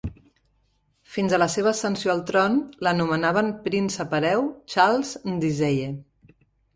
Fins 1.15 1.33
a 1.33 1.39
la 1.41 1.47
seva 1.55 1.67
ascensió 1.71 2.09
al 2.13 2.23
tron, 2.31 2.57
l'anomenaven 2.87 3.51
príncep 3.67 4.15
hereu 4.21 4.47
Charles 4.75 5.13
Ndizeye. 5.35 5.91